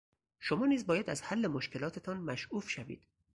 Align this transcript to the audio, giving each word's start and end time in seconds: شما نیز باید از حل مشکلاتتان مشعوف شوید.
شما 0.39 0.65
نیز 0.65 0.87
باید 0.87 1.09
از 1.09 1.21
حل 1.23 1.47
مشکلاتتان 1.47 2.17
مشعوف 2.17 2.69
شوید. 2.69 3.07